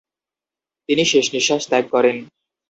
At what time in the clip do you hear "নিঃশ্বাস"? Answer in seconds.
1.33-1.63